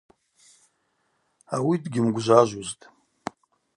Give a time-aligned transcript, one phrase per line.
[1.55, 2.83] Ауи дгьымгвжважвузтӏ.